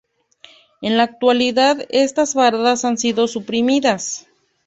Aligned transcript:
En 0.81 0.97
la 0.97 1.03
actualidad, 1.03 1.85
estas 1.89 2.33
paradas 2.33 2.85
han 2.85 2.97
sido 2.97 3.27
suprimidas. 3.27 4.25